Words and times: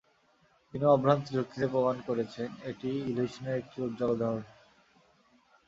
তিনি 0.67 0.85
অভ্রান্ত 0.85 1.25
যুক্তিতে 1.31 1.67
প্রমাণ 1.67 1.97
করেছেন, 2.07 2.49
এটি 2.63 2.89
ইলিউশনের 3.03 3.55
একটি 3.57 3.77
উজ্জ্বল 3.81 4.09
উদাহরণ। 4.11 4.43